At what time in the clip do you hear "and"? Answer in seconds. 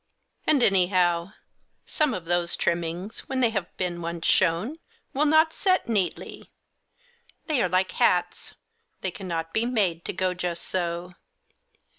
0.47-0.63